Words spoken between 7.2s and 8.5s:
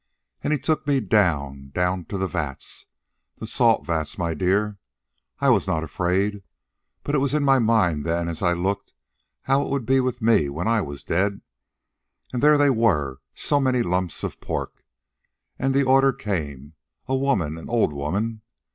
in my mind, then, as